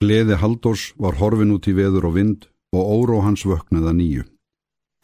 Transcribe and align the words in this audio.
Gleði 0.00 0.38
Haldós 0.40 0.94
var 0.96 1.18
horfin 1.20 1.52
út 1.52 1.66
í 1.68 1.74
veður 1.76 2.06
og 2.08 2.14
vind 2.16 2.46
og 2.72 2.92
óró 2.96 3.18
hans 3.20 3.42
vöknuða 3.44 3.92
nýju. 3.92 4.24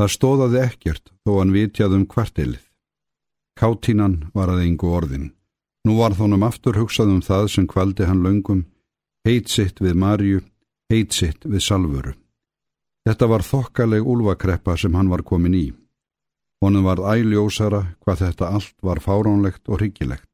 Það 0.00 0.12
stóðaði 0.14 0.60
ekkert 0.62 1.10
þó 1.24 1.32
hann 1.38 1.52
vitjað 1.52 1.96
um 1.98 2.06
kvartilið. 2.08 2.62
Káttínan 3.60 4.16
var 4.36 4.52
að 4.52 4.62
engu 4.64 4.92
orðin. 4.92 5.32
Nú 5.84 5.98
var 6.00 6.16
þónum 6.16 6.44
aftur 6.48 6.76
hugsað 6.80 7.12
um 7.12 7.22
það 7.24 7.48
sem 7.52 7.66
kvaldi 7.68 8.08
hann 8.08 8.22
löngum, 8.24 8.64
heit 9.28 9.52
sitt 9.52 9.80
við 9.84 10.00
Marju, 10.00 10.40
heit 10.92 11.12
sitt 11.12 11.44
við 11.44 11.62
Salvuru. 11.64 12.14
Þetta 13.06 13.28
var 13.30 13.44
þokkaleg 13.46 14.02
úlvakreppa 14.02 14.78
sem 14.80 14.96
hann 14.96 15.12
var 15.12 15.22
komin 15.22 15.54
í. 15.54 15.66
Honum 16.64 16.88
var 16.88 17.04
æljósara 17.04 17.82
hvað 18.00 18.24
þetta 18.24 18.48
allt 18.48 18.74
var 18.82 19.00
fáránlegt 19.04 19.68
og 19.68 19.78
hryggilegt. 19.78 20.28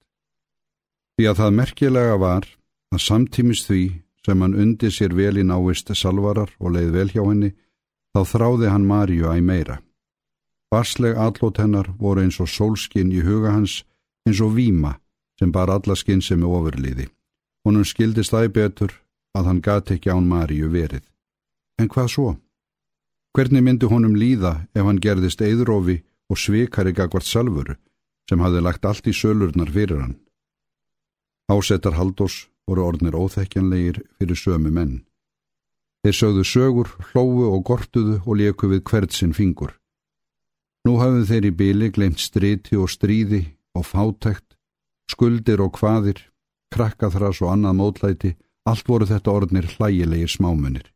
Því 1.19 1.29
að 1.29 1.39
það 1.43 1.57
merkilega 1.59 2.17
var 2.17 2.47
að 2.95 3.05
samtímis 3.05 3.67
því 3.67 3.83
sem 4.27 4.43
hann 4.43 4.55
undi 4.55 4.91
sér 4.91 5.15
vel 5.15 5.39
í 5.39 5.45
návist 5.47 5.91
salvarar 5.99 6.51
og 6.61 6.75
leið 6.77 6.91
vel 6.97 7.09
hjá 7.11 7.23
henni, 7.27 7.51
þá 8.15 8.21
þráði 8.33 8.71
hann 8.71 8.87
Marju 8.87 9.31
æg 9.33 9.43
meira. 9.43 9.81
Barsleg 10.73 11.19
allót 11.19 11.59
hennar 11.61 11.91
voru 11.99 12.23
eins 12.23 12.39
og 12.41 12.49
sólskinn 12.49 13.13
í 13.13 13.21
huga 13.27 13.53
hans, 13.53 13.83
eins 14.27 14.41
og 14.41 14.55
víma 14.57 14.97
sem 15.41 15.53
bar 15.53 15.71
alla 15.71 15.97
skinn 15.99 16.23
sem 16.23 16.43
er 16.43 16.55
ofurliði. 16.59 17.09
Honum 17.67 17.85
skildist 17.85 18.35
æg 18.35 18.53
betur 18.55 18.95
að 19.37 19.49
hann 19.49 19.61
gati 19.61 19.97
ekki 19.97 20.13
án 20.13 20.29
Marju 20.29 20.71
verið. 20.71 21.03
En 21.81 21.89
hvað 21.89 22.09
svo? 22.15 22.31
Hvernig 23.33 23.65
myndi 23.65 23.89
honum 23.89 24.15
líða 24.17 24.69
ef 24.77 24.85
hann 24.85 25.01
gerðist 25.01 25.41
eðrófi 25.41 26.03
og 26.31 26.39
svikari 26.39 26.93
gagvart 26.93 27.27
salvuru 27.27 27.79
sem 28.29 28.41
hafði 28.45 28.61
lagt 28.63 28.85
allt 28.85 29.09
í 29.09 29.15
sölurnar 29.17 29.73
fyrir 29.73 30.03
hann? 30.05 30.19
Ásettar 31.53 31.97
Haldós 31.97 32.52
voru 32.69 32.87
orðnir 32.89 33.17
óþekkjanlegir 33.19 34.03
fyrir 34.19 34.39
sömu 34.39 34.71
menn. 34.71 35.03
Þeir 36.03 36.17
sögðu 36.19 36.45
sögur, 36.47 36.89
hlófu 37.13 37.47
og 37.55 37.63
gortuðu 37.69 38.17
og 38.27 38.39
leku 38.39 38.71
við 38.73 38.83
hvert 38.91 39.15
sinn 39.15 39.35
fingur. 39.37 39.77
Nú 40.83 40.97
hafðu 40.99 41.27
þeir 41.29 41.47
í 41.47 41.53
byli 41.61 41.91
glemt 41.95 42.19
striti 42.19 42.75
og 42.75 42.91
stríði 42.91 43.45
og 43.79 43.87
fátækt, 43.87 44.57
skuldir 45.07 45.63
og 45.63 45.79
hvaðir, 45.79 46.19
krakkaþras 46.75 47.43
og 47.45 47.53
annað 47.53 47.79
mótlæti, 47.79 48.33
allt 48.67 48.89
voru 48.89 49.07
þetta 49.07 49.31
orðnir 49.31 49.69
hlægilegir 49.77 50.31
smámunir. 50.31 50.87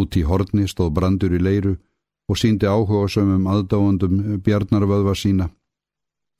Út 0.00 0.16
í 0.16 0.24
horni 0.24 0.64
stóð 0.68 0.94
brandur 0.96 1.36
í 1.36 1.40
leiru 1.42 1.76
og 2.30 2.38
síndi 2.40 2.68
áhuga 2.68 3.08
sömum 3.12 3.48
aðdáandum 3.52 4.40
bjarnarvöðva 4.44 5.16
sína. 5.18 5.50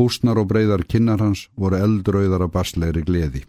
Húsnar 0.00 0.40
og 0.40 0.48
breyðar 0.48 0.86
kinnar 0.88 1.20
hans 1.20 1.48
voru 1.60 1.76
eldrauðar 1.76 2.46
af 2.46 2.54
barslegri 2.54 3.04
gleði. 3.04 3.44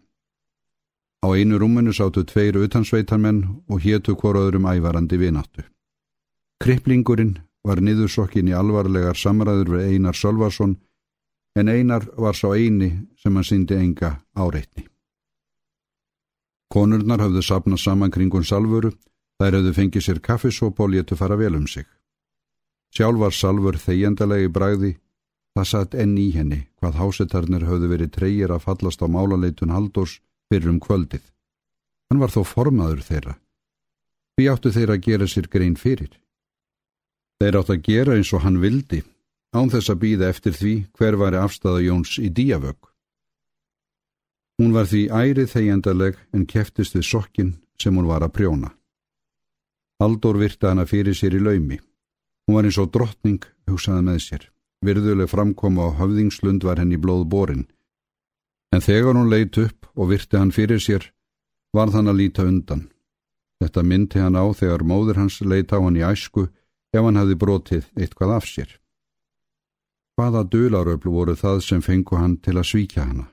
Á 1.21 1.27
einu 1.37 1.59
rúminu 1.61 1.93
sátu 1.93 2.23
tveir 2.25 2.57
utansveitarmenn 2.57 3.43
og 3.69 3.81
hétu 3.85 4.15
hvoraðurum 4.17 4.65
ævarandi 4.65 5.17
vináttu. 5.21 5.61
Kriplingurinn 6.61 7.37
var 7.63 7.77
niðursokkin 7.77 8.49
í 8.49 8.55
alvarlegar 8.57 9.17
samræður 9.17 9.75
við 9.75 9.93
Einar 9.93 10.17
Sölvason 10.17 10.79
en 11.55 11.69
Einar 11.69 12.07
var 12.17 12.33
sá 12.33 12.49
eini 12.57 12.89
sem 13.21 13.35
hann 13.35 13.45
syndi 13.45 13.77
enga 13.77 14.15
áreitni. 14.33 14.87
Konurnar 16.73 17.21
hafðu 17.21 17.43
sapnað 17.43 17.83
saman 17.83 18.11
kringun 18.11 18.47
salvuru, 18.47 18.93
þær 19.37 19.59
hafðu 19.59 19.73
fengið 19.77 20.05
sér 20.05 20.21
kaffisóp 20.25 20.79
og 20.79 20.89
létu 20.93 21.17
fara 21.19 21.35
vel 21.37 21.55
um 21.59 21.67
sig. 21.67 21.85
Sjálf 22.95 23.19
var 23.19 23.35
salvur 23.35 23.77
þegjandalegi 23.77 24.49
bræði, 24.49 24.91
það 25.53 25.67
satt 25.67 25.95
enn 25.95 26.17
í 26.17 26.31
henni 26.31 26.61
hvað 26.79 26.97
hásetarnir 26.97 27.67
hafðu 27.67 27.91
verið 27.93 28.13
treyir 28.15 28.55
að 28.55 28.65
fallast 28.65 29.03
á 29.03 29.07
málaleitun 29.11 29.75
Haldós 29.75 30.17
fyrir 30.51 30.73
um 30.73 30.81
kvöldið. 30.83 31.23
Hann 32.11 32.19
var 32.19 32.33
þó 32.33 32.43
formaður 32.43 33.05
þeirra. 33.07 33.37
Því 34.35 34.47
áttu 34.51 34.71
þeirra 34.75 34.97
að 34.97 35.05
gera 35.07 35.27
sér 35.31 35.47
grein 35.47 35.77
fyrir. 35.79 36.11
Þeir 37.39 37.57
áttu 37.61 37.75
að 37.77 37.85
gera 37.87 38.17
eins 38.19 38.31
og 38.35 38.43
hann 38.43 38.59
vildi, 38.59 39.01
án 39.55 39.71
þess 39.71 39.91
að 39.93 40.01
býða 40.03 40.31
eftir 40.33 40.55
því 40.57 40.73
hver 40.99 41.17
var 41.21 41.37
afstæða 41.39 41.85
Jóns 41.87 42.17
í 42.19 42.27
díavögg. 42.29 42.91
Hún 44.59 44.75
var 44.75 44.85
því 44.91 45.07
ærið 45.09 45.53
þeigjandaleg 45.55 46.19
en 46.35 46.45
keftist 46.45 46.95
við 46.97 47.07
sokkin 47.07 47.55
sem 47.81 47.95
hún 47.95 48.09
var 48.11 48.21
að 48.21 48.35
prjóna. 48.35 48.75
Haldur 50.01 50.37
virta 50.37 50.69
hana 50.69 50.85
fyrir 50.85 51.15
sér 51.17 51.37
í 51.37 51.41
laumi. 51.41 51.79
Hún 52.45 52.57
var 52.57 52.67
eins 52.67 52.77
og 52.81 52.91
drottning, 52.93 53.41
hugsaði 53.69 54.03
með 54.05 54.19
sér. 54.25 54.43
Virðuleg 54.85 55.29
framkoma 55.31 55.87
á 55.87 55.97
höfðingslund 56.01 56.65
var 56.65 56.81
henni 56.81 56.99
blóð 57.01 57.27
borin. 57.29 57.65
En 58.73 58.81
þegar 58.81 59.17
hún 59.17 59.29
leitt 59.29 59.57
upp 59.61 59.80
og 59.95 60.11
virti 60.11 60.37
hann 60.37 60.53
fyrir 60.55 60.81
sér, 60.81 61.07
var 61.73 61.91
þann 61.93 62.11
að 62.11 62.19
líta 62.21 62.45
undan. 62.47 62.87
Þetta 63.61 63.83
myndi 63.85 64.19
hann 64.19 64.37
á 64.39 64.45
þegar 64.57 64.83
móður 64.83 65.21
hans 65.21 65.39
leitt 65.41 65.73
á 65.73 65.77
hann 65.77 65.99
í 65.99 66.05
æsku 66.05 66.47
ef 66.91 67.03
hann 67.05 67.19
hefði 67.19 67.37
brotið 67.43 67.89
eitthvað 67.95 68.35
af 68.37 68.47
sér. 68.49 68.71
Hvaða 70.17 70.43
dularöflu 70.53 71.11
voru 71.13 71.35
það 71.37 71.61
sem 71.65 71.81
fengu 71.81 72.17
hann 72.17 72.37
til 72.43 72.57
að 72.57 72.69
svíkja 72.71 73.05
hana? 73.07 73.27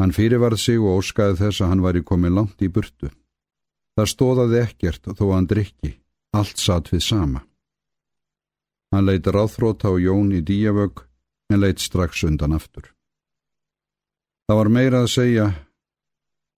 Hann 0.00 0.12
fyrirvarð 0.12 0.60
sig 0.60 0.78
og 0.78 1.00
óskaði 1.00 1.38
þess 1.40 1.62
að 1.62 1.70
hann 1.72 1.84
væri 1.84 2.04
komið 2.04 2.36
langt 2.36 2.62
í 2.62 2.68
burtu. 2.68 3.10
Það 3.96 4.10
stóðaði 4.12 4.58
ekkert 4.62 5.08
þó 5.16 5.24
hann 5.32 5.48
drikki, 5.48 5.92
allt 6.36 6.60
satt 6.60 6.92
við 6.92 7.02
sama. 7.06 7.40
Hann 8.92 9.08
leitt 9.08 9.26
ráþróta 9.26 9.88
á 9.88 9.96
Jón 9.98 10.34
í 10.36 10.42
díavögg 10.44 11.06
en 11.50 11.62
leitt 11.62 11.80
strax 11.80 12.22
undan 12.28 12.52
aftur. 12.52 12.92
Það 14.46 14.58
var 14.60 14.68
meira 14.70 14.98
að 15.02 15.10
segja 15.10 15.46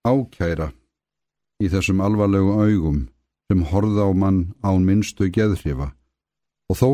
ákæra 0.04 0.72
í 1.62 1.69
þessum 1.72 2.03
alvarlegu 2.04 2.59
augum 2.60 2.99
sem 3.49 3.62
horða 3.71 4.09
á 4.09 4.12
mann 4.12 4.43
án 4.60 4.84
minnstu 4.84 5.31
geðhrifa 5.32 5.94
og 6.69 6.76
þó 6.76 6.91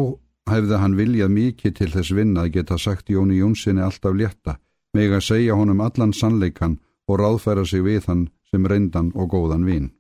hefði 0.50 0.78
hann 0.78 0.94
viljað 0.99 1.34
mikið 1.34 1.75
til 1.78 1.91
þess 1.97 2.15
vinna 2.15 2.44
að 2.44 2.55
geta 2.59 2.78
sagt 2.78 3.10
Jóni 3.10 3.41
Jónssoni 3.41 3.82
alltaf 3.82 4.15
létta 4.15 4.59
meg 4.94 5.12
að 5.16 5.27
segja 5.28 5.59
honum 5.59 5.82
allan 5.82 6.15
sannleikan 6.15 6.78
og 7.11 7.21
ráðfæra 7.21 7.66
sig 7.66 7.82
við 7.84 8.06
hann 8.09 8.25
sem 8.50 8.66
reyndan 8.66 9.11
og 9.15 9.32
góðan 9.34 9.66
vin. 9.66 9.91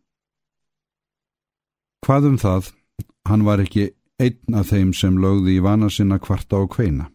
Hvað 2.06 2.28
um 2.30 2.38
það, 2.38 2.70
hann 3.26 3.44
var 3.44 3.62
ekki 3.64 3.90
einn 4.22 4.54
af 4.54 4.70
þeim 4.70 4.92
sem 4.94 5.16
lögði 5.18 5.56
í 5.58 5.64
vana 5.64 5.90
sinna 5.90 6.20
kvarta 6.22 6.60
og 6.62 6.70
kveina. 6.76 7.08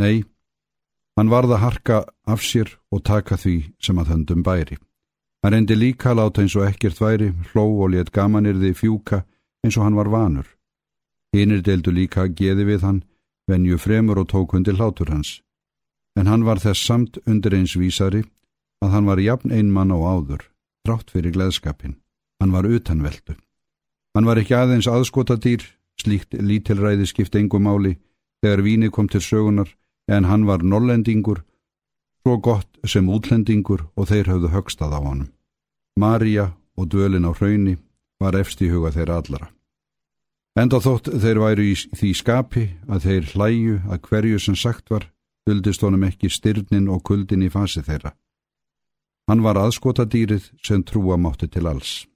Nei, 0.00 0.24
Hann 1.16 1.32
varða 1.32 1.56
harka 1.62 2.04
af 2.26 2.42
sér 2.44 2.76
og 2.92 3.04
taka 3.04 3.36
því 3.40 3.56
sem 3.80 3.98
að 3.98 4.10
höndum 4.12 4.42
bæri. 4.44 4.76
Hann 5.42 5.54
reyndi 5.54 5.76
líka 5.76 6.12
láta 6.12 6.42
eins 6.42 6.56
og 6.56 6.66
ekkert 6.68 7.00
væri, 7.00 7.32
hló 7.52 7.64
og 7.82 7.90
let 7.94 8.12
gamanirði 8.12 8.74
fjúka 8.76 9.22
eins 9.64 9.76
og 9.78 9.86
hann 9.86 9.96
var 9.96 10.10
vanur. 10.12 10.46
Hinnir 11.32 11.62
deildu 11.62 11.92
líka 11.92 12.26
geði 12.28 12.66
við 12.68 12.84
hann, 12.84 13.04
venju 13.48 13.78
fremur 13.78 14.20
og 14.20 14.28
tók 14.32 14.54
undir 14.58 14.76
hlátur 14.76 15.12
hans. 15.12 15.40
En 16.18 16.26
hann 16.26 16.44
var 16.44 16.60
þess 16.60 16.84
samt 16.84 17.18
undir 17.26 17.54
eins 17.54 17.76
vísari 17.76 18.24
að 18.84 18.92
hann 18.92 19.08
var 19.08 19.20
jafn 19.20 19.52
einmann 19.52 19.92
á 19.92 19.96
áður, 19.96 20.42
trátt 20.84 21.10
fyrir 21.10 21.32
gleðskapin. 21.32 21.96
Hann 22.40 22.52
var 22.52 22.68
utanveldu. 22.68 23.36
Hann 24.14 24.28
var 24.28 24.40
ekki 24.40 24.56
aðeins 24.56 24.88
aðskotadýr, 24.88 25.64
slíkt 26.00 26.36
lítilræði 26.36 27.08
skipt 27.08 27.36
engum 27.36 27.64
máli, 27.64 27.96
þegar 28.44 28.64
víni 28.64 28.90
kom 28.92 29.08
til 29.08 29.20
sögunar, 29.24 29.68
en 30.08 30.24
hann 30.24 30.46
var 30.46 30.62
nollendingur, 30.62 31.42
svo 32.22 32.38
gott 32.38 32.68
sem 32.86 33.08
útlendingur 33.08 33.86
og 33.96 34.08
þeir 34.10 34.30
höfðu 34.32 34.52
högstað 34.54 34.94
á 34.94 35.00
honum. 35.02 35.32
Marja 35.98 36.52
og 36.76 36.88
dölin 36.92 37.26
á 37.26 37.32
hrauni 37.32 37.76
var 38.20 38.36
efst 38.38 38.62
í 38.62 38.70
huga 38.70 38.92
þeirra 38.94 39.20
allara. 39.20 39.48
Enda 40.56 40.80
þótt 40.80 41.10
þeir 41.20 41.40
væru 41.42 41.64
í 41.68 41.74
því 41.76 42.10
skapi 42.16 42.64
að 42.88 43.08
þeir 43.08 43.30
hlæju 43.34 43.76
að 43.92 44.02
hverju 44.08 44.38
sem 44.40 44.56
sagt 44.56 44.90
var, 44.90 45.10
huldist 45.46 45.82
honum 45.84 46.06
ekki 46.08 46.30
styrnin 46.32 46.88
og 46.88 47.02
kuldin 47.04 47.44
í 47.44 47.50
fasi 47.52 47.82
þeirra. 47.84 48.14
Hann 49.28 49.42
var 49.42 49.58
aðskotadýrið 49.58 50.52
sem 50.64 50.84
trúa 50.86 51.18
mátti 51.18 51.48
til 51.50 51.66
alls. 51.66 52.06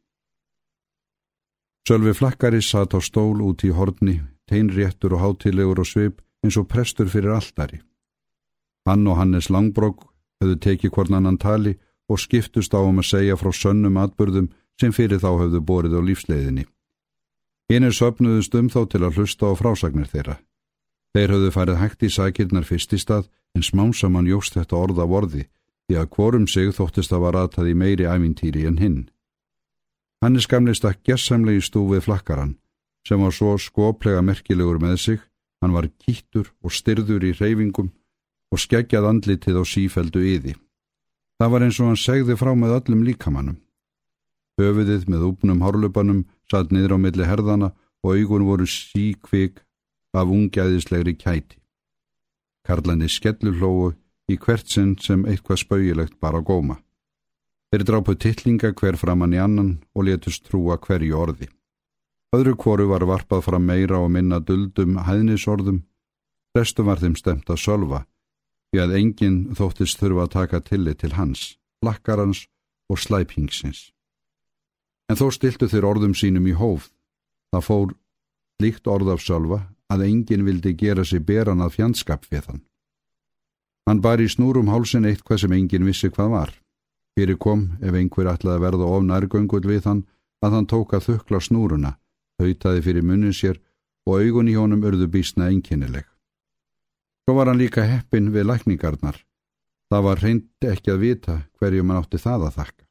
Sölvi 1.88 2.14
flakkari 2.14 2.62
satt 2.62 2.94
á 2.94 3.00
stól 3.02 3.42
út 3.42 3.64
í 3.66 3.72
horni, 3.74 4.20
teinréttur 4.46 5.16
og 5.16 5.24
hátilegur 5.24 5.82
og 5.82 5.88
svip 5.88 6.20
eins 6.44 6.56
og 6.56 6.68
prestur 6.68 7.08
fyrir 7.08 7.34
alltari. 7.34 7.80
Hann 8.88 9.06
og 9.06 9.18
Hannes 9.20 9.50
Langbrók 9.50 10.06
höfðu 10.40 10.56
tekið 10.64 10.94
hvorn 10.94 11.16
annan 11.18 11.38
tali 11.38 11.76
og 12.08 12.18
skiptust 12.18 12.74
á 12.74 12.80
um 12.80 12.98
að 13.02 13.10
segja 13.12 13.36
frá 13.36 13.52
sönnum 13.52 14.00
atbyrðum 14.00 14.50
sem 14.80 14.92
fyrir 14.92 15.20
þá 15.20 15.30
höfðu 15.44 15.60
borið 15.60 15.98
á 15.98 16.00
lífsleiðinni. 16.08 16.64
Einir 17.70 17.94
söpnuðust 17.94 18.54
um 18.58 18.70
þá 18.72 18.80
til 18.90 19.04
að 19.04 19.20
hlusta 19.20 19.46
á 19.46 19.54
frásagnir 19.54 20.08
þeirra. 20.10 20.40
Þeir 21.14 21.32
höfðu 21.34 21.50
farið 21.54 21.80
hægt 21.82 22.02
í 22.02 22.10
sækirnar 22.10 22.66
fyrst 22.66 22.92
í 22.96 22.98
stað 22.98 23.28
en 23.54 23.66
smánsamann 23.66 24.30
jóst 24.30 24.56
þetta 24.56 24.78
orða 24.78 25.06
vorði 25.06 25.46
því 25.90 25.98
að 25.98 26.10
hvorum 26.14 26.46
sig 26.46 26.70
þóttist 26.74 27.12
að 27.12 27.24
var 27.24 27.38
aðtað 27.38 27.70
í 27.72 27.74
meiri 27.74 28.06
ævintýri 28.06 28.66
en 28.66 28.78
hinn. 28.78 29.00
Hannes 30.22 30.46
gamleist 30.46 30.84
að 30.86 31.00
gessamlegi 31.06 31.62
stúfið 31.66 32.04
flakkaran 32.06 32.56
sem 33.06 33.22
var 33.22 33.32
svo 33.34 33.56
skoplega 33.58 34.22
merkilegur 34.22 34.78
með 34.82 34.96
sig 35.04 35.22
Hann 35.60 35.76
var 35.76 35.88
kýttur 36.00 36.50
og 36.64 36.72
styrður 36.72 37.26
í 37.28 37.32
reyfingum 37.36 37.90
og 38.50 38.62
skeggjað 38.62 39.08
andlitið 39.10 39.60
á 39.60 39.64
sífeldu 39.68 40.22
yði. 40.24 40.54
Það 41.40 41.52
var 41.52 41.64
eins 41.64 41.80
og 41.80 41.90
hann 41.90 42.00
segði 42.00 42.36
frá 42.36 42.52
með 42.56 42.76
öllum 42.78 43.04
líkamannum. 43.06 43.60
Höfuðið 44.60 45.06
með 45.08 45.26
úpnum 45.30 45.62
hárlupanum 45.64 46.24
satt 46.50 46.72
niður 46.72 46.96
á 46.96 46.98
milli 47.00 47.28
herðana 47.28 47.70
og 48.04 48.16
augun 48.16 48.48
voru 48.48 48.66
síkvik 48.68 49.62
af 50.16 50.28
ungæðislegri 50.28 51.14
kæti. 51.16 51.60
Karlandi 52.66 53.08
skellulógu 53.08 53.94
í 54.30 54.36
hvert 54.36 54.68
sinn 54.68 54.96
sem 55.00 55.24
eitthvað 55.28 55.62
spauilegt 55.64 56.18
bara 56.20 56.42
góma. 56.44 56.80
Þeir 57.70 57.86
drápu 57.86 58.16
tittlinga 58.18 58.72
hver 58.74 58.98
framann 58.98 59.34
í 59.36 59.40
annan 59.40 59.78
og 59.94 60.08
letust 60.08 60.48
trúa 60.48 60.76
hverju 60.76 61.16
orði. 61.16 61.48
Öðru 62.30 62.54
kvoru 62.54 62.86
var 62.86 63.02
varpað 63.10 63.42
fram 63.48 63.64
meira 63.66 63.98
og 63.98 64.12
minna 64.14 64.38
duldum 64.38 65.00
hæðnisorðum, 65.02 65.80
restu 66.54 66.84
var 66.86 67.00
þeim 67.02 67.16
stemt 67.18 67.50
að 67.50 67.58
solva, 67.58 68.04
því 68.70 68.82
að 68.84 68.94
enginn 69.00 69.38
þóttist 69.58 69.98
þurfa 69.98 70.26
að 70.26 70.34
taka 70.36 70.60
tillit 70.68 71.00
til 71.02 71.16
hans, 71.16 71.56
lakkarans 71.82 72.44
og 72.90 73.00
slæpingsins. 73.02 73.90
En 75.10 75.18
þó 75.18 75.26
stiltu 75.34 75.66
þeir 75.66 75.88
orðum 75.88 76.14
sínum 76.14 76.46
í 76.46 76.54
hóf. 76.54 76.92
Það 77.50 77.66
fór 77.66 77.94
líkt 78.62 78.86
orð 78.86 79.10
af 79.16 79.24
solva 79.24 79.64
að 79.90 80.04
enginn 80.06 80.46
vildi 80.46 80.76
gera 80.78 81.02
sig 81.04 81.24
beran 81.26 81.64
að 81.64 81.80
fjandskap 81.80 82.28
við 82.30 82.46
hann. 82.46 82.62
Hann 83.90 84.02
bar 84.04 84.22
í 84.22 84.28
snúrum 84.30 84.70
hálsin 84.70 85.08
eitthvað 85.08 85.42
sem 85.42 85.54
enginn 85.56 85.88
vissi 85.88 86.12
hvað 86.14 86.30
var. 86.30 86.52
Fyrir 87.18 87.40
kom, 87.42 87.72
ef 87.82 87.90
einhver 87.90 88.30
ætlaði 88.30 88.60
að 88.60 88.64
verða 88.68 88.90
of 88.94 89.02
nærgöngull 89.02 89.66
við 89.66 89.88
hann, 89.90 90.04
að 90.46 90.54
hann 90.54 90.70
tók 90.70 90.94
að 90.94 91.08
þukla 91.08 91.40
snúruna, 91.42 91.90
hautaði 92.40 92.84
fyrir 92.84 93.06
munnin 93.06 93.36
sér 93.36 93.60
og 94.08 94.20
augun 94.20 94.50
í 94.50 94.56
honum 94.58 94.84
urðu 94.86 95.08
bísna 95.12 95.50
einkennileg. 95.50 96.06
Svo 97.24 97.36
var 97.36 97.50
hann 97.50 97.60
líka 97.60 97.84
heppin 97.86 98.32
við 98.34 98.48
lækningarnar. 98.50 99.18
Það 99.90 100.06
var 100.06 100.22
reynd 100.22 100.66
ekki 100.66 100.92
að 100.92 101.02
vita 101.04 101.34
hverju 101.58 101.84
mann 101.84 102.00
átti 102.00 102.18
það 102.18 102.46
að 102.48 102.56
þakka. 102.60 102.84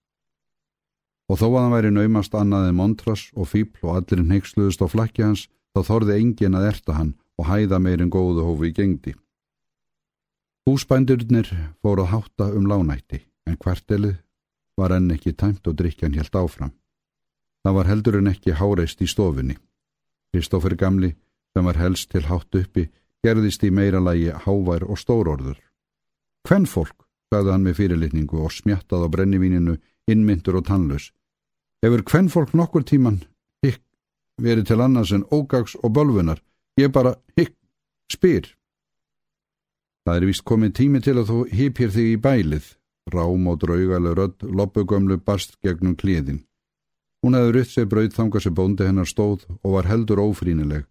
Og 1.29 1.39
þó 1.39 1.47
að 1.47 1.57
hann 1.59 1.73
væri 1.75 1.91
naumast 1.93 2.35
annaðið 2.35 2.75
montras 2.79 3.23
og 3.35 3.49
fíbl 3.51 3.85
og 3.85 3.97
allir 3.99 4.23
neyksluðust 4.25 4.81
á 4.81 4.87
flakki 4.89 5.25
hans, 5.25 5.47
þá 5.75 5.79
þorði 5.89 6.17
engin 6.17 6.57
að 6.57 6.69
erta 6.71 6.95
hann 6.97 7.13
og 7.39 7.47
hæða 7.47 7.79
meirinn 7.79 8.11
góðu 8.11 8.45
hófi 8.47 8.71
í 8.71 8.75
gengdi. 8.75 9.13
Húsbændurnir 10.67 11.51
fóru 11.81 12.03
að 12.03 12.11
hátta 12.13 12.49
um 12.57 12.67
lánætti, 12.69 13.21
en 13.47 13.57
kvartelið 13.57 14.17
var 14.77 14.95
enn 14.95 15.11
ekki 15.13 15.35
tæmt 15.37 15.67
og 15.67 15.77
drikjan 15.79 16.17
helt 16.17 16.35
áfram. 16.35 16.73
Það 17.69 17.75
var 17.75 17.89
heldur 17.91 18.15
en 18.17 18.31
ekki 18.31 18.55
háreist 18.57 19.01
í 19.05 19.07
stofunni. 19.07 19.53
Kristófur 20.33 20.73
Gamli, 20.73 21.11
sem 21.53 21.67
var 21.69 21.77
helst 21.77 22.09
til 22.09 22.23
hátt 22.25 22.55
uppi, 22.57 22.87
gerðist 23.21 23.61
í 23.61 23.69
meira 23.69 24.01
lagi 24.01 24.31
hávær 24.33 24.87
og 24.89 24.97
stórorður. 24.97 25.59
Hvenn 26.49 26.65
fólk, 26.65 27.05
sagði 27.29 27.53
hann 27.53 27.67
með 27.67 27.77
fyrirlitningu 27.77 28.41
og 28.41 28.55
smjattað 28.57 29.05
á 29.05 29.07
brennivíninu, 29.13 29.77
innmyndur 30.09 30.57
og 30.57 30.65
tannlaus. 30.65 31.11
Hefur 31.85 32.01
hvenn 32.09 32.33
fólk 32.33 32.57
nokkur 32.57 32.89
tíman 32.89 33.21
verið 34.39 34.69
til 34.71 34.81
annars 34.81 35.11
en 35.11 35.27
ógags 35.31 35.75
og 35.83 35.93
bölfunar. 35.93 36.41
Ég 36.79 36.91
bara, 36.91 37.15
hikk, 37.35 37.55
spyr. 38.11 38.47
Það 40.07 40.15
er 40.15 40.25
vist 40.25 40.45
komið 40.47 40.75
tími 40.79 41.01
til 41.03 41.17
að 41.19 41.29
þú 41.29 41.39
hipir 41.53 41.91
þig 41.93 42.13
í 42.15 42.19
bælið. 42.23 42.75
Rám 43.13 43.47
og 43.51 43.59
draugaleg 43.61 44.15
rödd, 44.17 44.45
loppugömlu 44.47 45.19
bast 45.21 45.57
gegnum 45.61 45.95
klíðin. 45.99 46.48
Hún 47.23 47.35
hefði 47.35 47.55
rutt 47.55 47.71
sér 47.73 47.87
brauð 47.91 48.13
þanga 48.15 48.41
sem 48.43 48.55
bóndi 48.55 48.87
hennar 48.87 49.09
stóð 49.09 49.45
og 49.59 49.73
var 49.75 49.89
heldur 49.89 50.21
ófrínileg. 50.23 50.85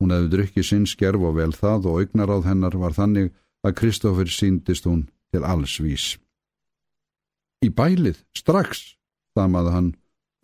Hún 0.00 0.12
hefði 0.12 0.32
drukkið 0.32 0.68
sinn 0.68 0.86
skerf 0.88 1.24
og 1.24 1.36
vel 1.36 1.52
það 1.56 1.88
og 1.90 2.00
augnaráð 2.02 2.48
hennar 2.50 2.76
var 2.80 2.96
þannig 2.96 3.32
að 3.64 3.76
Kristófur 3.80 4.30
síndist 4.32 4.88
hún 4.88 5.06
til 5.32 5.44
alls 5.44 5.76
vís. 5.80 6.16
Í 7.64 7.68
bælið, 7.72 8.20
strax, 8.36 8.96
þamaði 9.36 9.72
hann 9.74 9.90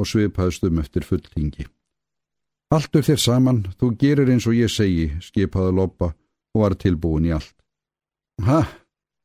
og 0.01 0.09
svipaðst 0.09 0.65
um 0.69 0.81
eftir 0.83 1.07
fulltingi. 1.07 1.69
Alltur 2.73 3.05
þér 3.05 3.21
saman, 3.21 3.59
þú 3.77 3.93
gerir 4.01 4.31
eins 4.33 4.47
og 4.49 4.57
ég 4.57 4.73
segi, 4.73 5.11
skipaði 5.21 5.75
Loppa 5.77 6.15
og 6.57 6.65
var 6.65 6.77
tilbúin 6.81 7.29
í 7.29 7.35
allt. 7.37 7.55
Ha, 8.49 8.65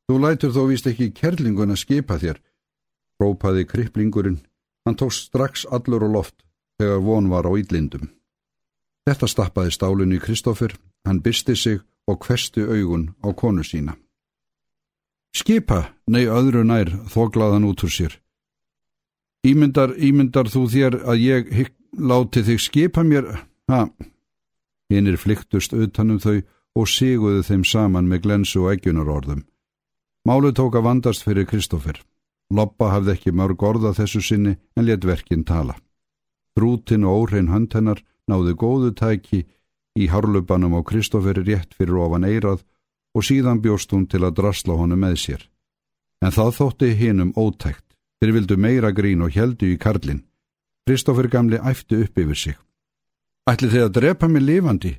þú 0.07 0.19
lætur 0.23 0.51
þó 0.51 0.65
vist 0.67 0.89
ekki 0.91 1.13
kerlingun 1.15 1.71
að 1.71 1.81
skipa 1.85 2.19
þér, 2.19 2.41
rópaði 3.23 3.63
kriplingurinn. 3.71 4.41
Hann 4.87 4.95
tók 4.95 5.11
strax 5.11 5.65
allur 5.67 6.05
og 6.07 6.13
loft 6.13 6.45
þegar 6.79 7.01
von 7.03 7.25
var 7.27 7.43
á 7.43 7.51
íllindum. 7.59 8.07
Þetta 9.03 9.27
stappaði 9.27 9.73
stálunni 9.75 10.19
Kristófur, 10.23 10.77
hann 11.03 11.19
bysti 11.19 11.55
sig 11.59 11.81
og 12.07 12.23
hverstu 12.23 12.63
augun 12.71 13.09
á 13.19 13.35
konu 13.35 13.65
sína. 13.67 13.97
Skipa, 15.35 15.91
nei 16.07 16.23
öðru 16.23 16.63
nær, 16.63 16.87
þóglaðan 17.11 17.67
út 17.67 17.83
úr 17.83 17.91
sér. 17.91 18.15
Ímyndar, 19.43 19.91
ímyndar 19.99 20.47
þú 20.47 20.63
þér 20.71 21.01
að 21.03 21.19
ég 21.19 21.51
hygg 21.51 21.75
láti 21.99 22.47
þig 22.47 22.63
skipa 22.63 23.03
mér, 23.03 23.27
ha, 23.67 23.89
hinnir 24.87 25.19
flyktust 25.19 25.75
utanum 25.75 26.23
þau 26.23 26.39
og 26.79 26.87
síguðu 26.87 27.43
þeim 27.43 27.67
saman 27.67 28.07
með 28.07 28.23
glensu 28.23 28.63
og 28.63 28.77
eggjunarorðum. 28.77 29.43
Málu 30.23 30.55
tók 30.55 30.79
að 30.79 30.87
vandast 30.87 31.27
fyrir 31.27 31.43
Kristófer. 31.43 31.99
Loppa 32.53 32.93
hafði 32.93 33.13
ekki 33.17 33.33
mörg 33.35 33.63
orða 33.63 33.93
þessu 33.97 34.21
sinni 34.23 34.55
en 34.75 34.87
let 34.87 35.05
verkinn 35.05 35.43
tala. 35.43 35.75
Brútin 36.55 37.05
og 37.05 37.27
óhrein 37.27 37.51
hönd 37.51 37.73
hennar 37.75 37.99
náðu 38.27 38.55
góðu 38.55 38.93
tæki 38.95 39.43
í 39.97 40.07
harlubanum 40.11 40.77
á 40.77 40.81
Kristóferi 40.85 41.43
rétt 41.43 41.75
fyrir 41.77 41.99
ofan 42.05 42.25
eirað 42.27 42.63
og 43.17 43.25
síðan 43.25 43.61
bjóst 43.61 43.91
hún 43.91 44.07
til 44.07 44.23
að 44.23 44.37
drasla 44.39 44.77
honum 44.77 45.03
með 45.03 45.17
sér. 45.23 45.41
En 46.23 46.33
það 46.33 46.55
þótti 46.59 46.93
hinnum 46.97 47.33
ótækt. 47.37 47.83
Þeir 48.17 48.33
vildu 48.33 48.57
meira 48.57 48.89
grín 48.91 49.21
og 49.21 49.35
heldu 49.37 49.67
í 49.69 49.77
karlinn. 49.77 50.23
Kristófur 50.87 51.27
gamli 51.29 51.59
æfti 51.59 52.01
upp 52.05 52.17
yfir 52.17 52.39
sig. 52.39 52.57
Ætli 53.47 53.69
þið 53.69 53.83
að 53.85 53.93
drepa 53.97 54.27
mig 54.27 54.43
lifandi? 54.43 54.93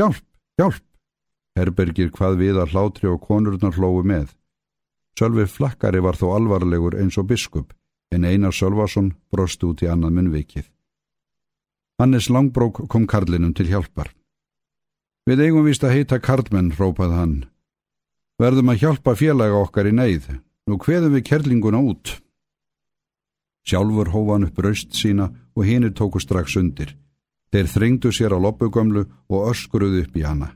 Hjálp, 0.00 0.24
hjálp! 0.58 0.82
Herbergir 1.54 2.10
hvað 2.10 2.40
við 2.40 2.58
að 2.58 2.74
hlátri 2.74 3.10
og 3.10 3.20
konurnar 3.22 3.76
hlóu 3.76 4.02
með. 4.02 4.32
Sölvi 5.14 5.46
flakkari 5.46 6.02
var 6.02 6.18
þó 6.18 6.32
alvarlegur 6.34 6.96
eins 6.98 7.18
og 7.20 7.28
biskup, 7.30 7.72
en 8.10 8.24
Einar 8.24 8.54
Sölvason 8.54 9.12
brost 9.30 9.62
út 9.62 9.82
í 9.84 9.90
annað 9.90 10.16
munnvikið. 10.18 10.66
Hannes 11.98 12.26
Langbrók 12.28 12.88
kom 12.90 13.06
Karlinum 13.06 13.54
til 13.54 13.68
hjálpar. 13.70 14.10
Við 15.24 15.46
eigum 15.46 15.64
vist 15.64 15.84
að 15.86 15.94
heita 15.94 16.18
Karlmenn, 16.18 16.72
rópað 16.74 17.14
hann. 17.14 17.36
Verðum 18.42 18.72
að 18.72 18.80
hjálpa 18.82 19.14
félaga 19.14 19.60
okkar 19.62 19.86
í 19.86 19.94
neyð. 19.94 20.26
Nú 20.66 20.78
hveðum 20.82 21.14
við 21.14 21.26
kerlinguna 21.28 21.78
út. 21.78 22.16
Sjálfur 23.64 24.10
hófan 24.12 24.48
upp 24.48 24.58
raust 24.58 24.92
sína 24.98 25.30
og 25.54 25.64
hinnir 25.68 25.94
tóku 25.94 26.20
strax 26.20 26.56
undir. 26.58 26.96
Þeir 27.54 27.70
þringdu 27.70 28.10
sér 28.12 28.34
á 28.34 28.38
loppugömlu 28.42 29.06
og 29.30 29.48
öskruðu 29.52 30.02
upp 30.02 30.16
í 30.18 30.26
hana. 30.26 30.50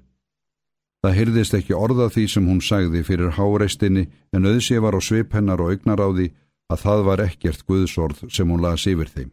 Það 1.05 1.17
hyrðist 1.19 1.55
ekki 1.55 1.77
orða 1.79 2.09
því 2.11 2.25
sem 2.33 2.47
hún 2.51 2.61
sagði 2.65 3.05
fyrir 3.07 3.37
háreistinni 3.37 4.09
en 4.35 4.47
auðsið 4.51 4.83
var 4.83 4.99
á 4.99 5.01
svip 5.03 5.35
hennar 5.37 5.63
og 5.63 5.75
augnar 5.75 6.03
á 6.03 6.09
því 6.11 6.31
að 6.69 6.83
það 6.85 7.03
var 7.07 7.23
ekkert 7.25 7.67
guðsorð 7.69 8.25
sem 8.35 8.51
hún 8.51 8.63
las 8.65 8.87
yfir 8.91 9.11
þeim. 9.13 9.31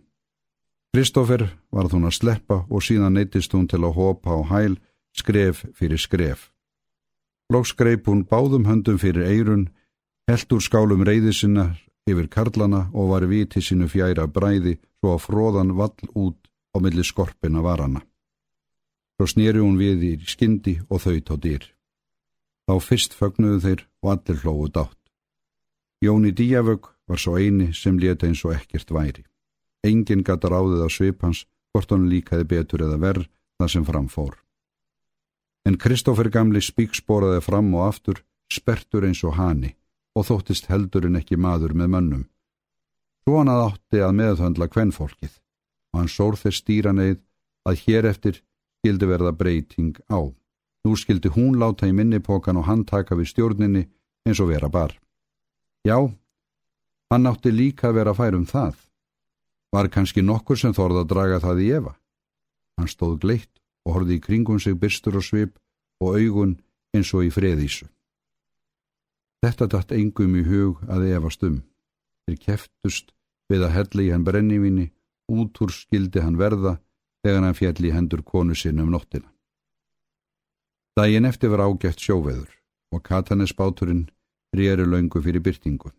Kristófer 0.95 1.49
var 1.73 1.89
þún 1.91 2.07
að 2.07 2.17
sleppa 2.19 2.61
og 2.69 2.83
síðan 2.85 3.17
neytist 3.17 3.51
hún 3.51 3.65
til 3.67 3.81
að 3.83 3.97
hopa 3.97 4.37
á 4.37 4.39
hæl, 4.47 4.77
skref 5.11 5.65
fyrir 5.75 5.99
skref. 5.99 6.51
Lóks 7.51 7.73
greip 7.75 8.07
hún 8.07 8.23
báðum 8.29 8.69
höndum 8.69 9.01
fyrir 9.01 9.25
eirun, 9.27 9.67
held 10.29 10.55
úr 10.55 10.63
skálum 10.63 11.03
reyðisinnar 11.05 11.75
yfir 12.07 12.29
karlana 12.31 12.87
og 12.93 13.11
var 13.11 13.25
viti 13.27 13.61
sínu 13.61 13.89
fjæra 13.91 14.29
bræði 14.29 14.77
svo 15.01 15.17
að 15.17 15.23
fróðan 15.25 15.75
vall 15.77 16.09
út 16.13 16.39
á 16.73 16.77
milli 16.79 17.03
skorpina 17.03 17.61
varana. 17.65 18.05
Svo 19.15 19.27
snýri 19.31 19.61
hún 19.63 19.77
við 19.79 20.03
í 20.03 20.13
skyndi 20.27 20.79
og 20.89 21.01
þau 21.05 21.19
tó 21.23 21.37
dýr. 21.39 21.69
Þá 22.67 22.73
fyrst 22.83 23.13
fögnuðu 23.15 23.59
þeir 23.63 23.81
og 24.03 24.11
allir 24.11 24.41
hlóðu 24.41 24.71
dátt. 24.75 25.01
Jóni 26.03 26.33
Díavögg 26.35 26.89
var 27.07 27.21
svo 27.21 27.37
eini 27.39 27.71
sem 27.73 27.99
leta 27.99 28.27
eins 28.27 28.43
og 28.45 28.55
ekkert 28.57 28.91
væri. 28.91 29.23
Engin 29.85 30.25
gata 30.25 30.49
ráðið 30.51 30.83
á 30.83 30.89
svipans 30.89 31.45
hvort 31.71 31.91
hann 31.93 32.09
líkaði 32.09 32.47
betur 32.49 32.83
eða 32.87 32.99
verð 32.99 33.29
það 33.59 33.71
sem 33.71 33.85
framfór. 33.87 34.35
En 35.65 35.79
Kristófer 35.81 36.29
gamli 36.29 36.61
spíkspóraði 36.61 37.41
fram 37.41 37.71
og 37.73 37.87
aftur, 37.87 38.21
spertur 38.51 39.05
eins 39.07 39.23
og 39.23 39.37
hani 39.39 39.75
og 40.15 40.27
þóttist 40.27 40.67
heldurinn 40.71 41.17
ekki 41.19 41.37
maður 41.37 41.73
með 41.73 41.91
mönnum. 41.95 42.25
Svo 43.23 43.39
hann 43.39 43.51
að 43.51 43.63
átti 43.69 44.03
að 44.05 44.17
meðhöndla 44.19 44.67
kvennfólkið 44.71 45.33
og 45.93 46.01
hann 46.01 46.11
sór 46.11 46.37
þess 46.39 46.61
stýraneið 46.61 47.21
að 47.65 47.81
hér 47.85 48.09
eftir 48.11 48.41
skildi 48.85 49.07
verða 49.09 49.33
breyting 49.33 49.97
á. 50.13 50.21
Nú 50.85 50.93
skildi 50.93 51.31
hún 51.33 51.57
láta 51.57 51.87
í 51.89 51.93
minnipokan 51.93 52.59
og 52.61 52.67
hann 52.69 52.85
taka 52.85 53.17
við 53.17 53.31
stjórninni 53.33 53.87
eins 54.27 54.39
og 54.39 54.51
vera 54.51 54.69
bar. 54.69 54.93
Já, 55.81 55.97
hann 57.09 57.25
átti 57.25 57.49
líka 57.49 57.89
að 57.89 57.97
vera 57.97 58.13
fær 58.13 58.37
um 58.37 58.45
það. 58.45 58.77
Var 59.73 59.89
kannski 59.89 60.21
nokkur 60.21 60.57
sem 60.61 60.73
þorða 60.77 61.01
að 61.01 61.09
draga 61.09 61.41
það 61.41 61.63
í 61.65 61.71
Eva. 61.79 61.95
Hann 62.77 62.91
stóð 62.91 63.17
gleitt 63.25 63.53
og 63.85 63.97
horfið 63.97 64.19
í 64.19 64.21
kringum 64.21 64.61
sig 64.61 64.77
byrstur 64.77 65.17
og 65.17 65.25
svip 65.25 65.57
og 66.01 66.21
augun 66.21 66.55
eins 66.93 67.09
og 67.17 67.25
í 67.25 67.33
freðísu. 67.33 67.89
Þetta 69.41 69.71
datt 69.73 69.91
engum 69.97 70.37
í 70.37 70.45
hug 70.45 70.85
að 70.85 71.09
efast 71.09 71.41
um. 71.45 71.63
Þeir 72.29 72.37
keftust 72.37 73.13
við 73.49 73.65
að 73.65 73.75
hella 73.79 74.05
í 74.05 74.11
hann 74.13 74.25
brennivinni 74.25 74.91
út 75.33 75.57
úr 75.61 75.73
skildi 75.73 76.21
hann 76.21 76.37
verða 76.37 76.77
þegar 77.25 77.47
hann 77.47 77.57
fjall 77.57 77.87
í 77.89 77.93
hendur 77.95 78.21
konu 78.21 78.53
sinn 78.53 78.83
um 78.83 78.91
nóttina. 78.93 79.25
Dægin 80.95 81.25
eftir 81.25 81.49
var 81.49 81.65
ágætt 81.65 81.99
sjóveður 81.99 82.51
og 82.93 83.01
Katanesbáturinn 83.03 84.05
rýri 84.55 84.85
laungu 84.85 85.21
fyrir 85.25 85.41
byrtingu. 85.41 85.89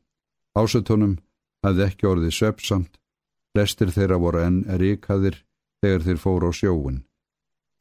Ásatónum 0.57 1.19
hafði 1.67 1.83
ekki 1.89 2.07
orðið 2.09 2.37
söpsamt, 2.39 2.93
lestir 3.59 3.91
þeirra 3.91 4.21
voru 4.23 4.45
enn 4.47 4.63
ríkaðir 4.81 5.43
þegar 5.83 6.07
þeir 6.07 6.23
fóru 6.23 6.49
á 6.49 6.53
sjóun. 6.55 7.03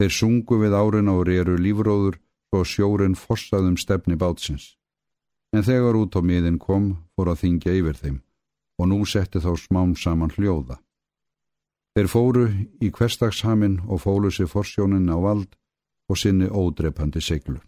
Þeir 0.01 0.11
sungu 0.17 0.59
við 0.59 0.75
árin 0.75 1.13
á 1.13 1.15
rýru 1.21 1.55
lífróður 1.61 2.17
svo 2.49 2.63
sjórin 2.65 3.15
fossaðum 3.15 3.77
stefni 3.77 4.17
bátsins. 4.17 4.73
En 5.55 5.63
þegar 5.63 5.95
út 6.01 6.17
á 6.17 6.21
miðin 6.25 6.59
kom 6.59 6.97
fór 7.15 7.31
að 7.31 7.45
þingja 7.45 7.77
yfir 7.79 8.01
þeim 8.01 8.17
og 8.81 8.89
nú 8.91 9.05
setti 9.07 9.39
þá 9.39 9.53
smám 9.55 9.95
saman 9.95 10.33
hljóða. 10.35 10.81
Þeir 11.95 12.09
fóru 12.11 12.45
í 12.83 12.89
hverstagshamin 12.91 13.79
og 13.87 14.01
fólu 14.03 14.31
sér 14.33 14.49
forsjónin 14.51 15.07
á 15.07 15.15
vald 15.15 15.55
og 16.11 16.19
sinni 16.19 16.49
ódreipandi 16.51 17.21
seglu. 17.23 17.61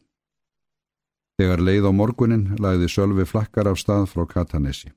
Þegar 1.40 1.64
leið 1.64 1.88
á 1.88 1.92
morgunin 1.96 2.46
lagði 2.60 2.90
Sölvi 2.92 3.24
flakkar 3.30 3.70
af 3.72 3.80
stað 3.80 4.10
frá 4.12 4.26
Katanesi. 4.28 4.92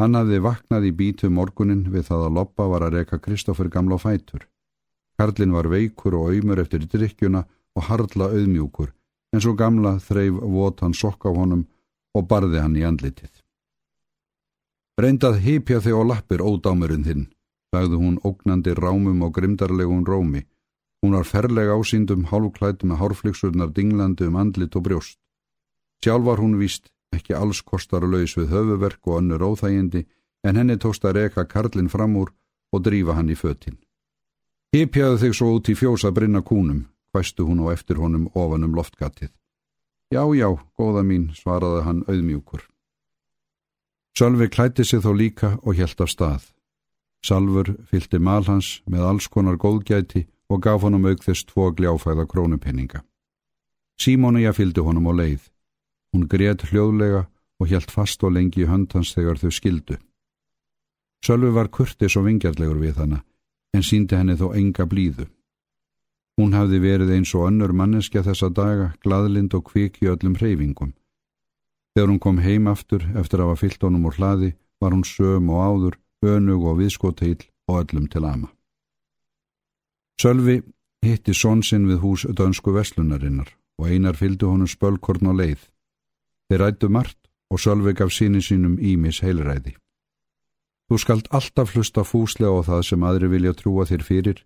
Hann 0.00 0.14
hafði 0.18 0.40
vaknað 0.42 0.88
í 0.88 0.92
bítu 0.96 1.30
morgunin 1.30 1.86
við 1.92 2.08
það 2.10 2.26
að 2.26 2.34
Loppa 2.38 2.66
var 2.72 2.86
að 2.86 2.98
reka 2.98 3.18
Kristófur 3.22 3.70
gamla 3.70 3.98
fætur. 3.98 4.48
Karlin 5.18 5.54
var 5.54 5.68
veikur 5.70 6.14
og 6.14 6.30
auðmur 6.32 6.62
eftir 6.62 6.86
drikkjuna 6.86 7.44
og 7.76 7.86
hardla 7.90 8.30
auðmjúkur 8.34 8.92
en 9.34 9.42
svo 9.42 9.54
gamla 9.54 9.98
þreif 10.02 10.38
vot 10.40 10.80
hann 10.80 10.94
sokk 10.94 11.26
á 11.26 11.30
honum 11.34 11.66
og 12.16 12.28
barði 12.30 12.62
hann 12.62 12.76
í 12.78 12.86
andlitið. 12.86 13.32
Reyndað 14.98 15.42
hýpja 15.44 15.82
þig 15.84 15.94
á 15.94 16.02
lappir 16.10 16.42
ódámurinn 16.42 17.04
þinn, 17.06 17.26
sagði 17.74 18.00
hún 18.00 18.20
ógnandi 18.24 18.74
rámum 18.74 19.22
og 19.26 19.34
grimdarlegun 19.36 20.06
rómi 20.06 20.44
Hún 21.02 21.14
var 21.14 21.26
ferleg 21.30 21.70
ásýndum 21.70 22.26
hálfklætt 22.26 22.82
með 22.82 22.98
hárflygsurnar 23.00 23.70
dinglandi 23.70 24.26
um 24.26 24.36
andlit 24.36 24.74
og 24.74 24.82
brjóst. 24.82 25.18
Sjálf 26.02 26.24
var 26.26 26.42
hún 26.42 26.58
víst 26.58 26.90
ekki 27.14 27.36
alls 27.38 27.62
kostar 27.62 28.02
að 28.02 28.16
laus 28.16 28.34
við 28.38 28.50
höfuverk 28.50 29.06
og 29.06 29.20
önnur 29.20 29.44
óþægindi 29.46 30.06
en 30.42 30.58
henni 30.58 30.76
tóst 30.76 31.06
að 31.06 31.20
reka 31.20 31.46
karlinn 31.46 31.92
fram 31.92 32.16
úr 32.18 32.34
og 32.74 32.82
drífa 32.82 33.14
hann 33.14 33.30
í 33.30 33.38
föttin. 33.38 33.78
Hipjaðu 34.74 35.22
þig 35.22 35.34
svo 35.38 35.52
út 35.54 35.70
í 35.70 35.78
fjós 35.78 36.04
að 36.04 36.16
brinna 36.18 36.42
kúnum, 36.42 36.86
hvæstu 37.14 37.46
hún 37.46 37.62
á 37.62 37.72
eftir 37.72 38.02
honum 38.02 38.28
ofanum 38.34 38.74
loftgatið. 38.74 39.30
Já, 40.10 40.24
já, 40.34 40.50
góða 40.76 41.02
mín, 41.06 41.30
svaraði 41.32 41.84
hann 41.86 42.04
auðmjúkur. 42.08 42.66
Sölvi 44.18 44.48
klætti 44.50 44.84
sig 44.84 45.00
þó 45.00 45.14
líka 45.14 45.58
og 45.62 45.78
helt 45.78 46.00
af 46.00 46.10
stað. 46.10 46.57
Salfur 47.24 47.74
fylgti 47.90 48.18
mal 48.18 48.44
hans 48.46 48.80
með 48.86 49.06
alls 49.10 49.28
konar 49.28 49.58
góðgæti 49.58 50.26
og 50.48 50.62
gaf 50.64 50.82
honum 50.86 51.06
auk 51.10 51.22
þess 51.24 51.46
tvo 51.48 51.70
gljáfæða 51.76 52.26
krónupenninga. 52.30 53.02
Símónia 53.98 54.52
fylgdi 54.54 54.84
honum 54.84 55.10
á 55.10 55.12
leið. 55.12 55.48
Hún 56.14 56.28
greið 56.30 56.68
hljóðlega 56.70 57.26
og 57.58 57.68
helt 57.72 57.90
fast 57.90 58.22
og 58.22 58.32
lengi 58.36 58.62
í 58.62 58.68
höndans 58.70 59.10
þegar 59.16 59.40
þau 59.42 59.50
skildu. 59.50 59.96
Sölvi 61.24 61.50
var 61.50 61.68
kurtis 61.68 62.14
og 62.16 62.28
vingjarlegur 62.28 62.78
við 62.78 63.02
hana, 63.02 63.24
en 63.74 63.82
síndi 63.82 64.16
henni 64.16 64.38
þó 64.38 64.54
enga 64.54 64.86
blíðu. 64.86 65.26
Hún 66.38 66.54
hafði 66.54 66.78
verið 66.78 67.10
eins 67.16 67.34
og 67.34 67.48
önnur 67.48 67.74
manneskja 67.74 68.22
þessa 68.22 68.52
daga, 68.54 68.92
gladlind 69.02 69.54
og 69.58 69.64
kvik 69.72 69.98
í 70.04 70.06
öllum 70.12 70.36
hreyfingum. 70.38 70.92
Þegar 71.96 72.12
hún 72.12 72.20
kom 72.22 72.38
heim 72.38 72.68
aftur 72.70 73.02
eftir 73.18 73.42
að 73.42 73.50
hafa 73.50 73.62
fyllt 73.64 73.82
honum 73.82 74.06
úr 74.06 74.14
hlaði, 74.14 74.52
var 74.78 74.94
hún 74.94 75.02
söm 75.02 75.50
og 75.50 75.64
áður, 75.66 75.98
önug 76.22 76.64
og 76.66 76.78
viðskoteil 76.80 77.46
og 77.68 77.82
öllum 77.82 78.08
til 78.10 78.24
ama. 78.24 78.48
Sölvi 80.18 80.62
hitti 81.04 81.34
sonsinn 81.34 81.86
við 81.86 82.02
hús 82.02 82.26
dönsku 82.26 82.74
veslunarinnar 82.74 83.52
og 83.78 83.90
einar 83.90 84.16
fylgdu 84.18 84.50
honum 84.50 84.66
spölkorn 84.66 85.30
á 85.30 85.32
leið. 85.32 85.60
Þeir 86.48 86.60
rættu 86.64 86.88
margt 86.90 87.20
og 87.50 87.62
Sölvi 87.62 87.94
gaf 87.94 88.10
síni 88.12 88.42
sínum 88.42 88.78
ímis 88.80 89.22
heilræði. 89.22 89.76
Þú 90.88 90.98
skalt 90.98 91.28
alltaf 91.30 91.74
hlusta 91.76 92.02
fúslega 92.04 92.50
á 92.50 92.66
það 92.66 92.82
sem 92.88 93.04
aðri 93.04 93.28
vilja 93.28 93.54
trúa 93.54 93.84
þér 93.86 94.02
fyrir, 94.02 94.38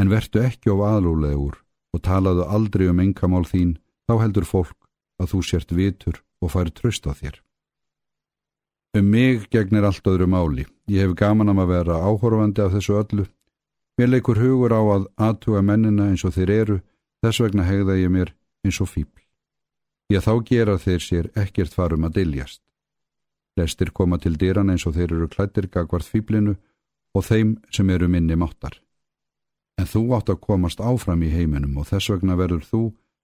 en 0.00 0.10
vertu 0.10 0.40
ekki 0.40 0.72
of 0.72 0.82
aðlúlegur 0.84 1.60
og 1.94 2.02
talaðu 2.02 2.48
aldrei 2.48 2.88
um 2.90 3.00
engamál 3.00 3.44
þín, 3.44 3.76
þá 4.08 4.14
heldur 4.24 4.48
fólk 4.48 4.88
að 5.20 5.32
þú 5.32 5.42
sért 5.44 5.72
vitur 5.72 6.22
og 6.40 6.52
fær 6.52 6.72
tröst 6.72 7.06
á 7.08 7.12
þér. 7.12 7.45
Um 8.96 9.10
mig 9.12 9.48
gegnir 9.52 9.84
allt 9.84 10.06
öðru 10.08 10.26
máli. 10.30 10.64
Ég 10.88 11.04
hef 11.04 11.16
gaman 11.18 11.52
að 11.52 11.68
vera 11.68 12.00
áhorfandi 12.00 12.62
af 12.64 12.72
þessu 12.72 12.94
öllu 12.96 13.26
Mér 13.96 14.10
leikur 14.12 14.36
hugur 14.36 14.74
á 14.76 14.80
að 14.92 15.04
aðtuga 15.16 15.62
mennina 15.64 16.10
eins 16.10 16.24
og 16.28 16.34
þeir 16.36 16.50
eru, 16.52 16.74
þess 17.24 17.40
vegna 17.40 17.64
hegða 17.64 17.94
ég 17.96 18.10
mér 18.12 18.32
eins 18.66 18.80
og 18.84 18.90
fíbl. 18.92 19.22
Ég 20.12 20.20
þá 20.20 20.32
gera 20.44 20.74
þeir 20.76 21.00
sér 21.00 21.28
ekkert 21.32 21.72
farum 21.72 22.04
að 22.04 22.18
diljast. 22.18 22.60
Lestir 23.56 23.94
koma 23.96 24.18
til 24.20 24.36
dýran 24.36 24.68
eins 24.68 24.84
og 24.84 24.98
þeir 24.98 25.14
eru 25.16 25.28
klættir 25.32 25.70
gagvart 25.72 26.04
fíblinu 26.04 26.58
og 27.16 27.24
þeim 27.24 27.56
sem 27.72 27.88
eru 27.90 28.08
minni 28.12 28.36
máttar. 28.36 28.76
En 29.80 29.88
þú 29.88 30.12
átt 30.18 30.28
að 30.28 30.42
komast 30.44 30.80
áfram 30.80 31.24
í 31.24 31.32
heiminum 31.32 31.80
og 31.80 31.88
þess 31.88 32.12
vegna 32.12 32.36
verður 32.36 32.68
þú 32.68 32.82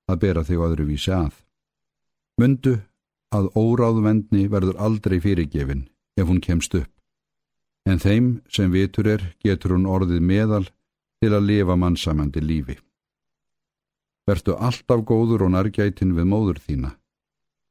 að 0.08 0.22
bera 0.24 0.44
þig 0.48 0.64
öðruvísi 0.70 1.12
að. 1.12 1.36
Mundu 2.40 2.78
að 3.32 3.52
óráðvendni 3.56 4.48
verður 4.52 4.78
aldrei 4.78 5.18
fyrirgefin 5.24 5.86
ef 6.20 6.28
hún 6.28 6.42
kemst 6.44 6.74
upp 6.76 6.92
en 7.88 7.98
þeim 7.98 8.26
sem 8.50 8.70
vitur 8.70 9.08
er 9.10 9.22
getur 9.42 9.74
hún 9.76 9.88
orðið 9.90 10.22
meðal 10.22 10.64
til 11.22 11.32
að 11.34 11.46
lifa 11.48 11.76
mannsamandi 11.78 12.42
lífi. 12.42 12.76
Vertu 14.26 14.54
alltaf 14.54 15.02
góður 15.06 15.46
og 15.46 15.54
nærgætin 15.54 16.14
við 16.14 16.28
móður 16.30 16.60
þína. 16.62 16.92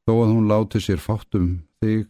Þó 0.07 0.13
að 0.17 0.33
hún 0.33 0.49
láti 0.51 0.81
sér 0.83 0.99
fátum 0.99 1.61
þig, 1.79 2.09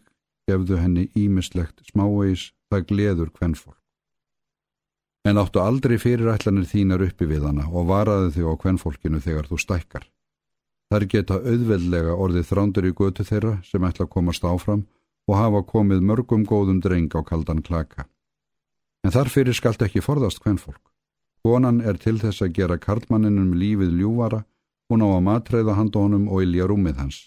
gefðu 0.50 0.80
henni 0.80 1.04
ímislegt 1.18 1.84
smávegis, 1.92 2.50
það 2.70 2.86
gleður 2.90 3.30
hvernfólk. 3.36 3.78
En 5.22 5.38
áttu 5.38 5.60
aldrei 5.62 6.00
fyrirætlanir 6.02 6.66
þínar 6.66 7.04
uppi 7.06 7.28
við 7.30 7.46
hana 7.46 7.68
og 7.70 7.86
varaði 7.92 8.32
þig 8.34 8.48
á 8.50 8.54
hvernfólkinu 8.64 9.20
þegar 9.22 9.46
þú 9.46 9.58
stækkar. 9.62 10.08
Þar 10.92 11.06
geta 11.08 11.38
auðveldlega 11.40 12.14
orðið 12.20 12.48
þrándur 12.50 12.84
í 12.84 12.90
götu 12.92 13.24
þeirra 13.24 13.52
sem 13.64 13.84
ætla 13.88 14.04
að 14.04 14.10
komast 14.12 14.42
áfram 14.44 14.82
og 15.24 15.38
hafa 15.38 15.62
komið 15.64 16.02
mörgum 16.04 16.42
góðum 16.44 16.82
dreng 16.84 17.14
á 17.16 17.24
kaldan 17.24 17.62
klaka. 17.64 18.04
En 19.00 19.14
þarfyrir 19.14 19.56
skalt 19.56 19.80
ekki 19.80 20.02
forðast 20.04 20.42
hvern 20.44 20.58
fólk. 20.60 20.82
Konan 21.40 21.80
er 21.80 21.96
til 21.96 22.18
þess 22.20 22.44
að 22.44 22.52
gera 22.58 22.76
karlmanninum 22.76 23.54
lífið 23.56 23.94
ljúvara, 24.02 24.42
hún 24.92 25.00
á 25.00 25.08
að 25.08 25.24
matreiða 25.30 25.78
handónum 25.78 26.26
og 26.28 26.44
ilja 26.44 26.68
rúmið 26.68 27.00
hans. 27.00 27.22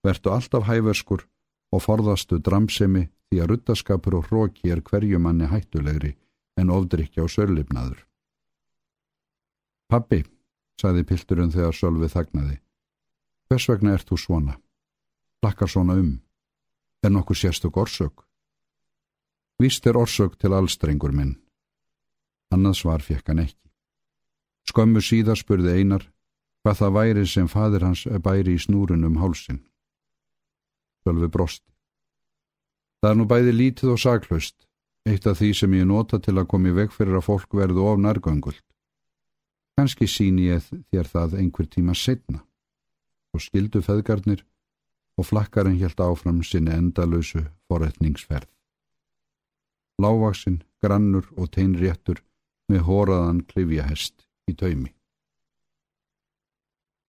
Vertu 0.00 0.32
alltaf 0.32 0.64
hæverskur 0.70 1.26
og 1.68 1.84
forðastu 1.84 2.40
dramsemi 2.40 3.04
því 3.28 3.42
að 3.42 3.50
ruttaskapur 3.52 4.16
og 4.22 4.32
hróki 4.32 4.72
er 4.72 4.80
hverju 4.80 5.20
manni 5.20 5.50
hættulegri 5.52 6.14
en 6.56 6.72
ofdrykja 6.72 7.26
og 7.26 7.34
sörlipnaður. 7.36 8.00
Pappi, 9.92 10.22
saði 10.80 11.04
pilturinn 11.04 11.52
þegar 11.52 11.76
Sölvi 11.76 12.08
þagnaði, 12.12 12.58
hvers 13.48 13.68
vegna 13.68 13.96
ert 13.96 14.08
þú 14.08 14.18
svona? 14.20 14.58
Lakkar 15.42 15.70
svona 15.70 15.96
um? 15.98 16.18
er 17.02 17.10
nokkuð 17.10 17.36
sérstök 17.36 17.76
orsök. 17.76 18.24
Vist 19.58 19.86
er 19.86 19.96
orsök 19.96 20.38
til 20.38 20.52
allstrengur 20.52 21.12
minn. 21.12 21.36
Annað 22.50 22.78
svar 22.80 23.02
fekk 23.02 23.28
hann 23.28 23.44
ekki. 23.44 23.66
Skömmu 24.68 25.00
síðar 25.02 25.38
spurði 25.38 25.78
einar 25.78 26.04
hvað 26.62 26.78
það 26.80 26.94
væri 26.98 27.26
sem 27.26 27.48
fadir 27.48 27.86
hans 27.86 28.04
bæri 28.24 28.56
í 28.56 28.62
snúrun 28.62 29.06
um 29.06 29.18
hálsin. 29.22 29.62
Sölvi 31.04 31.28
brosti. 31.30 31.70
Það 33.00 33.10
er 33.10 33.18
nú 33.18 33.26
bæði 33.30 33.52
lítið 33.54 33.92
og 33.94 34.00
saklaust, 34.02 34.56
eitt 35.06 35.26
af 35.26 35.38
því 35.38 35.52
sem 35.54 35.74
ég 35.78 35.86
nota 35.86 36.18
til 36.18 36.34
að 36.36 36.48
koma 36.50 36.72
í 36.72 36.74
veg 36.74 36.90
fyrir 36.92 37.20
að 37.20 37.28
fólk 37.28 37.54
verðu 37.54 37.86
of 37.86 38.00
nærgöngult. 38.02 38.64
Kanski 39.78 40.08
sín 40.10 40.40
ég 40.42 40.66
þér 40.90 41.06
það 41.06 41.38
einhver 41.38 41.70
tíma 41.70 41.94
setna. 41.94 42.42
Og 43.38 43.44
skildu 43.44 43.78
feðgarnir 43.86 44.40
og 45.14 45.28
flakkarinn 45.28 45.78
helt 45.78 46.00
áfram 46.02 46.40
sinni 46.42 46.72
endalösu 46.74 47.44
forretningsferð. 47.70 48.48
Lávaksinn, 50.02 50.64
grannur 50.82 51.26
og 51.38 51.52
teinréttur 51.54 52.18
með 52.70 52.82
hóraðan 52.90 53.44
klifjahest 53.46 54.26
í 54.50 54.56
taumi. 54.58 54.90